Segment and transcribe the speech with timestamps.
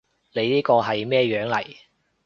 [0.33, 1.75] 你呢個係咩樣嚟？